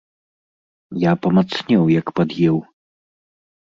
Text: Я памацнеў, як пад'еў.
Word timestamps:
Я 1.09 1.13
памацнеў, 1.27 1.83
як 1.99 2.07
пад'еў. 2.17 2.57